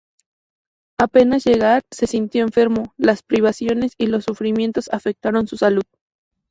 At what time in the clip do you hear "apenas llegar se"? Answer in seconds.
0.99-2.07